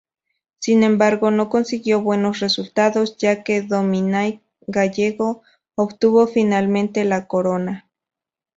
Sin 0.57 0.81
embargo, 0.81 1.29
no 1.29 1.47
consiguió 1.47 2.01
buenos 2.01 2.39
resultados, 2.39 3.17
ya 3.17 3.43
que 3.43 3.61
Dominique 3.61 4.41
Gallego 4.65 5.43
obtuvo 5.75 6.25
finalmente 6.25 7.05
la 7.05 7.27
corona. 7.27 7.87